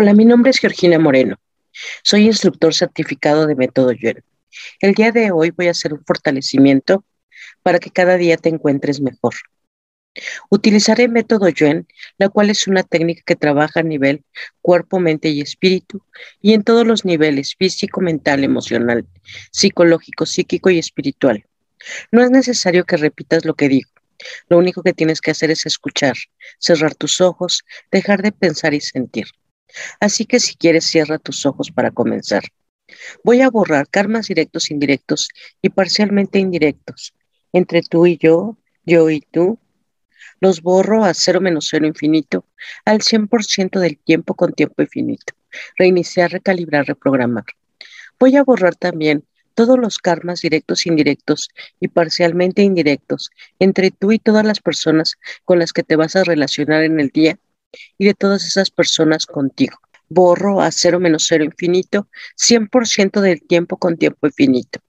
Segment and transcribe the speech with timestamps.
[0.00, 1.40] Hola, mi nombre es Georgina Moreno.
[2.04, 4.22] Soy instructor certificado de método Yuen.
[4.78, 7.04] El día de hoy voy a hacer un fortalecimiento
[7.64, 9.34] para que cada día te encuentres mejor.
[10.50, 14.22] Utilizaré método Yuen, la cual es una técnica que trabaja a nivel
[14.62, 16.00] cuerpo, mente y espíritu
[16.40, 19.04] y en todos los niveles físico, mental, emocional,
[19.50, 21.44] psicológico, psíquico y espiritual.
[22.12, 23.90] No es necesario que repitas lo que digo.
[24.48, 26.14] Lo único que tienes que hacer es escuchar,
[26.60, 29.26] cerrar tus ojos, dejar de pensar y sentir.
[30.00, 32.42] Así que si quieres, cierra tus ojos para comenzar.
[33.22, 35.28] Voy a borrar karmas directos, indirectos
[35.60, 37.14] y parcialmente indirectos
[37.52, 39.58] entre tú y yo, yo y tú.
[40.40, 42.44] Los borro a cero menos cero infinito,
[42.84, 45.34] al 100% del tiempo con tiempo infinito.
[45.76, 47.44] Reiniciar, recalibrar, reprogramar.
[48.20, 49.24] Voy a borrar también
[49.54, 51.48] todos los karmas directos, indirectos
[51.80, 56.22] y parcialmente indirectos entre tú y todas las personas con las que te vas a
[56.22, 57.38] relacionar en el día
[57.96, 59.78] y de todas esas personas contigo.
[60.08, 64.80] Borro a cero menos cero infinito, 100% del tiempo con tiempo infinito.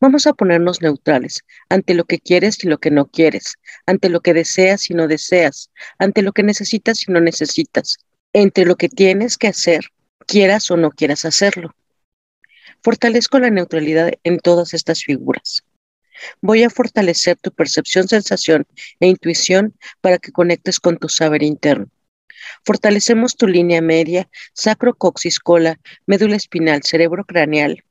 [0.00, 3.54] Vamos a ponernos neutrales ante lo que quieres y lo que no quieres,
[3.86, 7.98] ante lo que deseas y no deseas, ante lo que necesitas y no necesitas,
[8.32, 9.86] entre lo que tienes que hacer,
[10.26, 11.74] quieras o no quieras hacerlo.
[12.82, 15.64] Fortalezco la neutralidad en todas estas figuras.
[16.40, 18.66] Voy a fortalecer tu percepción, sensación
[19.00, 21.88] e intuición para que conectes con tu saber interno.
[22.64, 27.84] Fortalecemos tu línea media, sacro coxis cola, médula espinal, cerebro craneal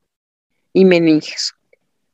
[0.72, 1.54] y meninges,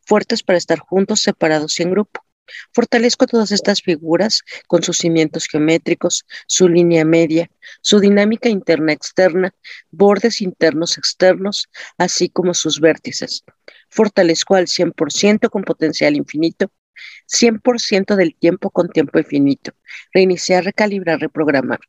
[0.05, 2.25] fuertes para estar juntos, separados y en grupo.
[2.73, 9.55] Fortalezco todas estas figuras con sus cimientos geométricos, su línea media, su dinámica interna-externa,
[9.91, 13.45] bordes internos-externos, así como sus vértices.
[13.89, 16.71] Fortalezco al 100% con potencial infinito,
[17.27, 19.73] 100% del tiempo con tiempo infinito.
[20.13, 21.81] Reiniciar, recalibrar, reprogramar.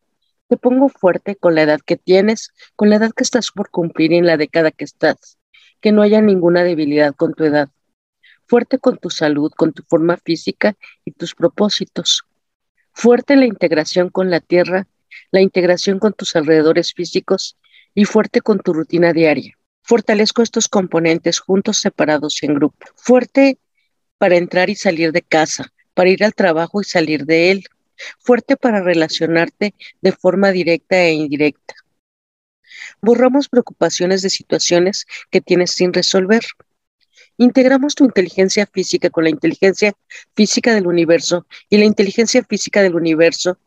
[0.48, 4.12] Te pongo fuerte con la edad que tienes, con la edad que estás por cumplir
[4.12, 5.38] y en la década que estás.
[5.82, 7.70] Que no haya ninguna debilidad con tu edad.
[8.48, 12.24] Fuerte con tu salud, con tu forma física y tus propósitos.
[12.92, 14.88] Fuerte la integración con la tierra,
[15.32, 17.58] la integración con tus alrededores físicos
[17.96, 19.58] y fuerte con tu rutina diaria.
[19.82, 22.86] Fortalezco estos componentes juntos, separados y en grupo.
[22.96, 23.58] Fuerte
[24.18, 27.66] para entrar y salir de casa, para ir al trabajo y salir de él,
[28.20, 31.76] fuerte para relacionarte de forma directa e indirecta.
[33.02, 36.44] Borramos preocupaciones de situaciones que tienes sin resolver.
[37.38, 39.94] Integramos tu inteligencia física con la inteligencia
[40.36, 43.58] física del universo y la inteligencia física del universo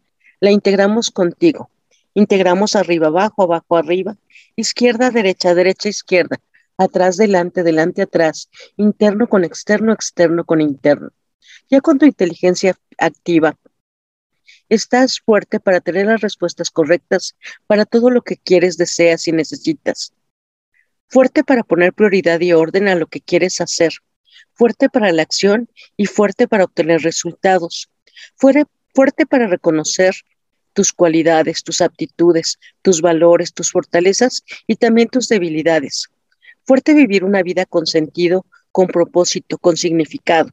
[0.41, 1.71] la integramos contigo.
[2.15, 4.17] Integramos arriba, abajo, abajo, arriba,
[4.55, 6.41] izquierda, derecha, derecha, izquierda,
[6.79, 11.11] atrás, delante, delante, atrás, interno con externo, externo con interno.
[11.69, 13.57] Ya con tu inteligencia activa,
[14.69, 17.37] Estás fuerte para tener las respuestas correctas
[17.67, 20.13] para todo lo que quieres, deseas y necesitas.
[21.09, 23.93] Fuerte para poner prioridad y orden a lo que quieres hacer.
[24.55, 27.89] Fuerte para la acción y fuerte para obtener resultados.
[28.37, 30.15] Fuerte, para reconocer
[30.73, 36.09] tus cualidades, tus aptitudes, tus valores, tus fortalezas y también tus debilidades.
[36.65, 40.51] Fuerte vivir una vida con sentido, con propósito, con significado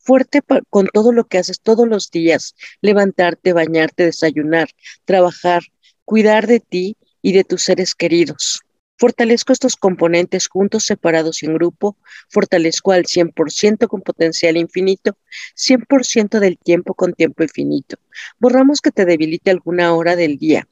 [0.00, 4.68] fuerte con todo lo que haces todos los días, levantarte, bañarte, desayunar,
[5.04, 5.62] trabajar,
[6.04, 8.62] cuidar de ti y de tus seres queridos.
[9.00, 11.96] Fortalezco estos componentes juntos, separados y en grupo.
[12.28, 15.16] Fortalezco al 100% con potencial infinito,
[15.54, 17.96] 100% del tiempo con tiempo infinito.
[18.38, 20.68] Borramos que te debilite alguna hora del día.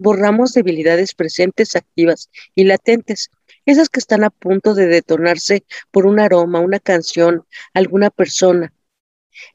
[0.00, 3.30] Borramos debilidades presentes, activas y latentes
[3.66, 7.44] esas que están a punto de detonarse por un aroma, una canción,
[7.74, 8.72] alguna persona.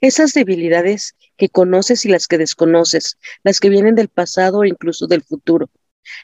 [0.01, 5.07] Esas debilidades que conoces y las que desconoces, las que vienen del pasado o incluso
[5.07, 5.71] del futuro,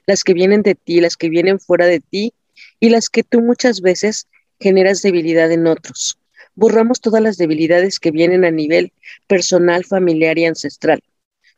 [0.06, 2.36] las que vienen de ti, las que vienen fuera de ti
[2.80, 4.28] y las que tú muchas veces
[4.60, 6.20] generas debilidad en otros.
[6.54, 8.94] Borramos todas las debilidades que vienen a nivel
[9.26, 11.02] personal, familiar y ancestral.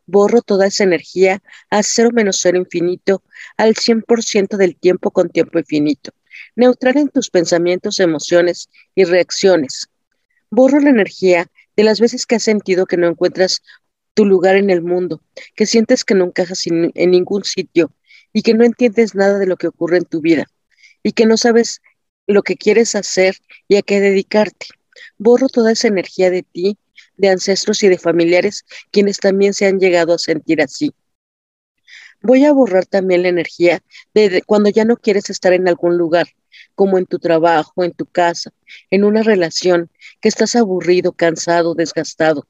[0.06, 3.24] Borro toda esa energía a cero menos cero infinito,
[3.58, 6.12] al 100% del tiempo con tiempo infinito.
[6.56, 9.89] Neutral en tus pensamientos, emociones y reacciones.
[10.50, 13.62] Borro la energía de las veces que has sentido que no encuentras
[14.13, 15.22] tu lugar en el mundo,
[15.56, 17.92] que sientes que no encajas en ningún sitio
[18.31, 20.45] y que no entiendes nada de lo que ocurre en tu vida
[21.01, 21.81] y que no sabes
[22.28, 23.38] lo que quieres hacer
[23.68, 24.68] y a qué dedicarte.
[25.18, 26.78] Borro toda esa energía de ti
[27.18, 30.94] de ancestros y de familiares quienes también se han llegado a sentir así.
[32.21, 33.81] Voy a borrar también la energía
[34.13, 36.27] de, cuando ya no quieres estar en algún lugar,
[36.74, 38.51] como en tu trabajo, en tu casa,
[38.89, 39.89] en una relación,
[40.21, 42.48] que estás aburrido, cansado, desgastado.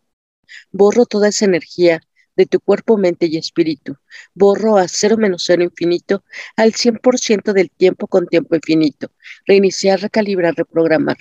[0.71, 2.01] Borro toda esa energía
[2.35, 3.97] de tu cuerpo, mente y espíritu.
[4.33, 6.23] Borro a cero menos cero infinito
[6.55, 9.11] al 100% del tiempo con tiempo infinito.
[9.45, 11.17] Reiniciar, recalibrar, reprogramar.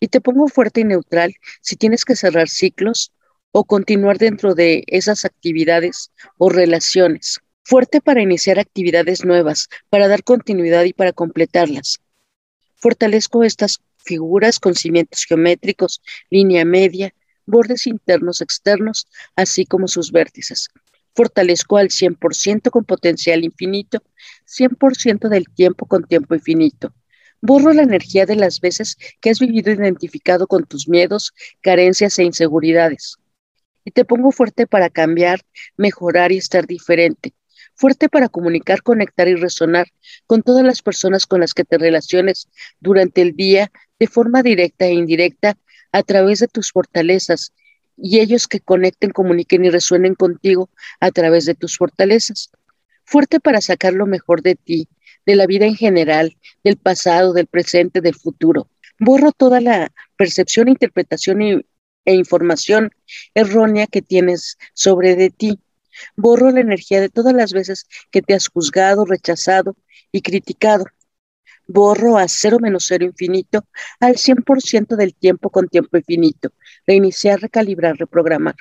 [0.00, 3.12] Y te pongo fuerte y neutral si tienes que cerrar ciclos
[3.52, 7.40] o continuar dentro de esas actividades o relaciones.
[7.62, 12.00] Fuerte para iniciar actividades nuevas, para dar continuidad y para completarlas.
[12.74, 17.14] Fortalezco estas figuras con cimientos geométricos, línea media,
[17.46, 19.06] bordes internos, externos,
[19.36, 20.68] así como sus vértices.
[21.14, 24.02] Fortalezco al 100% con potencial infinito,
[24.46, 26.92] 100% del tiempo con tiempo infinito.
[27.46, 32.24] Borro la energía de las veces que has vivido identificado con tus miedos, carencias e
[32.24, 33.18] inseguridades.
[33.84, 35.42] Y te pongo fuerte para cambiar,
[35.76, 37.34] mejorar y estar diferente.
[37.74, 39.88] Fuerte para comunicar, conectar y resonar
[40.26, 42.48] con todas las personas con las que te relaciones
[42.80, 45.58] durante el día de forma directa e indirecta
[45.92, 47.52] a través de tus fortalezas
[47.94, 52.50] y ellos que conecten, comuniquen y resuenen contigo a través de tus fortalezas.
[53.04, 54.88] Fuerte para sacar lo mejor de ti,
[55.26, 58.68] de la vida en general, del pasado, del presente, del futuro.
[58.98, 61.64] Borro toda la percepción, interpretación
[62.04, 62.90] e información
[63.34, 65.58] errónea que tienes sobre de ti.
[66.16, 69.76] Borro la energía de todas las veces que te has juzgado, rechazado
[70.12, 70.84] y criticado
[71.66, 73.66] borro a cero menos cero infinito
[74.00, 76.50] al 100% del tiempo con tiempo infinito,
[76.86, 78.56] reiniciar, recalibrar, reprogramar.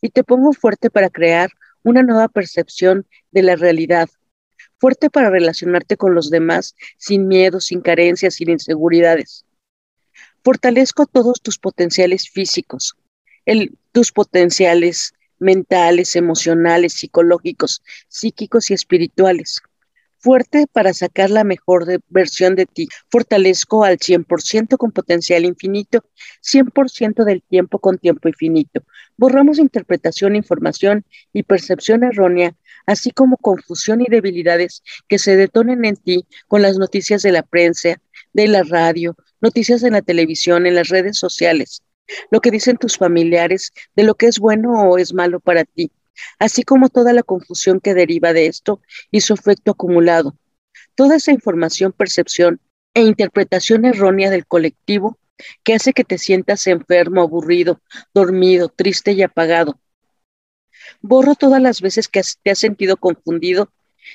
[0.00, 1.50] Y te pongo fuerte para crear
[1.84, 4.08] una nueva percepción de la realidad,
[4.78, 9.44] fuerte para relacionarte con los demás sin miedo, sin carencias, sin inseguridades.
[10.42, 12.96] Fortalezco todos tus potenciales físicos,
[13.92, 19.62] tus potenciales mentales, emocionales, psicológicos, psíquicos y espirituales
[20.24, 22.88] fuerte para sacar la mejor versión de ti.
[23.10, 26.02] Fortalezco al 100% con potencial infinito,
[26.40, 28.82] 100% del tiempo con tiempo infinito.
[29.18, 31.04] Borramos interpretación, información
[31.34, 32.56] y percepción errónea,
[32.86, 37.42] así como confusión y debilidades que se detonen en ti con las noticias de la
[37.42, 38.00] prensa,
[38.32, 41.82] de la radio, noticias en la televisión, en las redes sociales,
[42.30, 45.92] lo que dicen tus familiares de lo que es bueno o es malo para ti
[46.38, 48.80] así como toda la confusión que deriva de esto
[49.10, 50.36] y su efecto acumulado.
[50.94, 52.60] Toda esa información, percepción
[52.94, 55.18] e interpretación errónea del colectivo
[55.62, 57.80] que hace que te sientas enfermo, aburrido,
[58.14, 59.80] dormido, triste y apagado.
[61.00, 63.72] Borro todas las veces que te has sentido confundido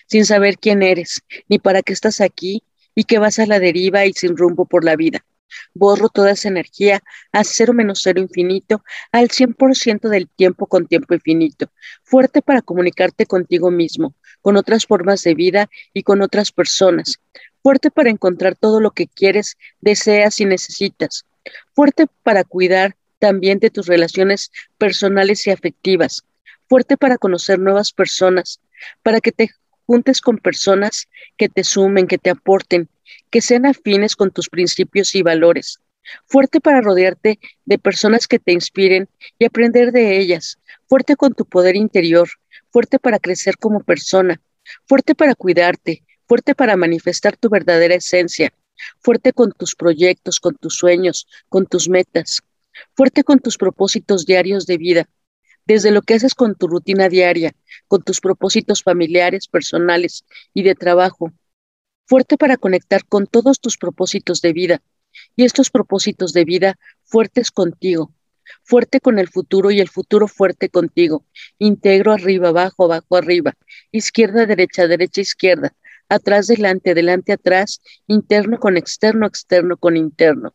[0.08, 2.64] sin saber quién eres, ni para qué estás aquí
[2.96, 5.26] y que vas a la deriva y sin rumbo por la vida.
[5.74, 7.02] Borro toda esa energía
[7.32, 11.72] a cero menos cero infinito, al 100% del tiempo con tiempo infinito,
[12.04, 17.20] fuerte para comunicarte contigo mismo, con otras formas de vida y con otras personas,
[17.62, 21.26] fuerte para encontrar todo lo que quieres, deseas y necesitas,
[21.74, 26.24] fuerte para cuidar también de tus relaciones personales y afectivas,
[26.68, 28.62] fuerte para conocer nuevas personas,
[29.04, 29.50] para que te
[29.90, 32.88] juntes con personas que te sumen, que te aporten,
[33.32, 35.80] que sean afines con tus principios y valores.
[36.28, 39.10] Fuerte para rodearte de personas que te inspiren
[39.40, 40.60] y aprender de ellas.
[40.88, 42.30] Fuerte con tu poder interior.
[42.72, 44.40] Fuerte para crecer como persona.
[44.86, 46.04] Fuerte para cuidarte.
[46.28, 48.54] Fuerte para manifestar tu verdadera esencia.
[49.00, 52.44] Fuerte con tus proyectos, con tus sueños, con tus metas.
[52.96, 55.10] Fuerte con tus propósitos diarios de vida
[55.70, 57.54] desde lo que haces con tu rutina diaria,
[57.88, 61.32] con tus propósitos familiares, personales y de trabajo,
[62.08, 64.82] fuerte para conectar con todos tus propósitos de vida.
[65.36, 68.12] Y estos propósitos de vida fuertes contigo,
[68.64, 71.24] fuerte con el futuro y el futuro fuerte contigo,
[71.60, 73.54] integro arriba, abajo, abajo, arriba,
[73.92, 75.76] izquierda, derecha, derecha, izquierda,
[76.10, 80.52] atrás, delante, delante, atrás, interno con externo, externo con interno.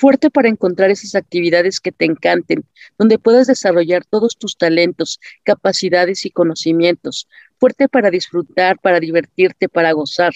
[0.00, 2.64] Fuerte para encontrar esas actividades que te encanten,
[2.98, 7.28] donde puedas desarrollar todos tus talentos, capacidades y conocimientos.
[7.58, 10.32] Fuerte para disfrutar, para divertirte, para gozar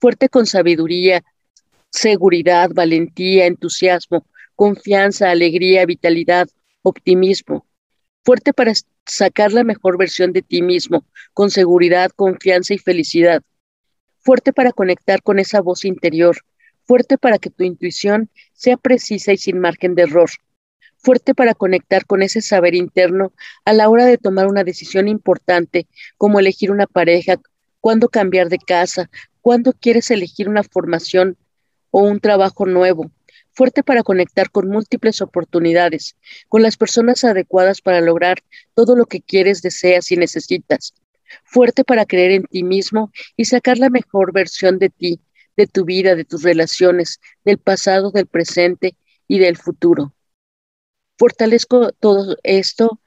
[0.00, 1.24] fuerte con sabiduría,
[1.90, 6.48] seguridad, valentía, entusiasmo, confianza, alegría, vitalidad,
[6.82, 7.66] optimismo.
[8.24, 8.72] Fuerte para
[9.04, 13.42] sacar la mejor versión de ti mismo, con seguridad, confianza y felicidad.
[14.20, 16.36] Fuerte para conectar con esa voz interior.
[16.86, 20.30] Fuerte para que tu intuición sea precisa y sin margen de error.
[20.98, 23.32] Fuerte para conectar con ese saber interno
[23.64, 27.40] a la hora de tomar una decisión importante, como elegir una pareja,
[27.80, 31.36] cuándo cambiar de casa, cuando quieres elegir una formación
[31.90, 33.10] o un trabajo nuevo,
[33.50, 36.16] fuerte para conectar con múltiples oportunidades,
[36.48, 40.94] con las personas adecuadas para lograr todo lo que quieres, deseas y necesitas,
[41.42, 45.20] fuerte para creer en ti mismo y sacar la mejor versión de ti,
[45.56, 48.96] de tu vida, de tus relaciones, del pasado, del presente
[49.28, 50.14] y del futuro.
[51.18, 53.00] Fortalezco todo esto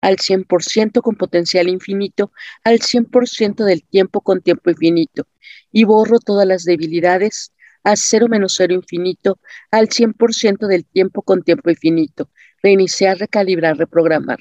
[0.00, 2.30] al 100% con potencial infinito,
[2.62, 5.26] al 100% del tiempo con tiempo infinito,
[5.72, 9.38] y borro todas las debilidades a cero menos cero infinito,
[9.70, 12.30] al 100% del tiempo con tiempo infinito,
[12.62, 14.38] reiniciar, recalibrar, reprogramar.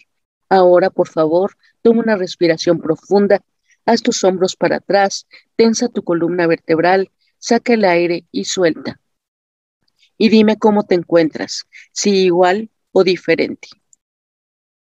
[0.49, 3.41] Ahora, por favor, toma una respiración profunda,
[3.85, 7.11] haz tus hombros para atrás, tensa tu columna vertebral,
[7.45, 8.99] saca el aire y suelta.
[10.17, 13.67] Y dime cómo te encuentras, si igual o diferente.